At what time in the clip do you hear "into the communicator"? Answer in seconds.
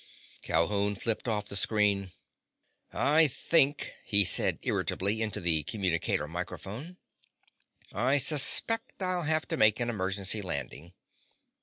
5.21-6.27